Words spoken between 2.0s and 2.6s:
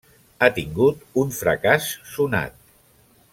sonat.